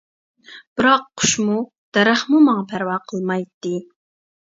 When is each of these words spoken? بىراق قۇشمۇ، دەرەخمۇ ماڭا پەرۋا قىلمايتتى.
بىراق 0.79 1.03
قۇشمۇ، 1.23 1.57
دەرەخمۇ 1.97 2.39
ماڭا 2.47 2.63
پەرۋا 2.73 2.97
قىلمايتتى. 3.13 3.75